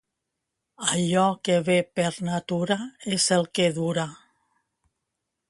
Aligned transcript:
Allò 0.93 1.25
que 1.47 1.57
ve 1.67 1.75
per 1.99 2.09
natura 2.31 2.79
és 3.19 3.29
el 3.37 3.47
que 3.59 3.69
dura. 3.79 4.09